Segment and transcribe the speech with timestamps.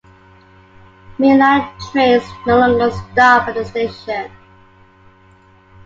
[1.19, 4.31] Mainline trains no longer stop at the station.